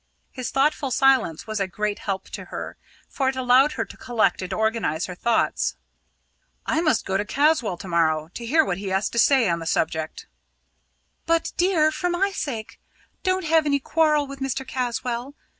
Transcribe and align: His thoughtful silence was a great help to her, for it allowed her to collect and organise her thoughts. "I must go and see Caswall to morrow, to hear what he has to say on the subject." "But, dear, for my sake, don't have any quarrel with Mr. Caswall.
His 0.31 0.49
thoughtful 0.49 0.89
silence 0.89 1.45
was 1.45 1.59
a 1.59 1.67
great 1.67 1.99
help 1.99 2.27
to 2.31 2.45
her, 2.45 2.75
for 3.07 3.29
it 3.29 3.35
allowed 3.35 3.73
her 3.73 3.85
to 3.85 3.97
collect 3.97 4.41
and 4.41 4.51
organise 4.51 5.05
her 5.05 5.13
thoughts. 5.13 5.75
"I 6.65 6.81
must 6.81 7.05
go 7.05 7.13
and 7.13 7.21
see 7.29 7.35
Caswall 7.35 7.77
to 7.77 7.87
morrow, 7.87 8.29
to 8.33 8.43
hear 8.47 8.65
what 8.65 8.79
he 8.79 8.87
has 8.87 9.09
to 9.09 9.19
say 9.19 9.47
on 9.47 9.59
the 9.59 9.67
subject." 9.67 10.25
"But, 11.27 11.51
dear, 11.55 11.91
for 11.91 12.09
my 12.09 12.31
sake, 12.31 12.79
don't 13.21 13.45
have 13.45 13.67
any 13.67 13.77
quarrel 13.79 14.25
with 14.25 14.39
Mr. 14.39 14.65
Caswall. 14.67 15.35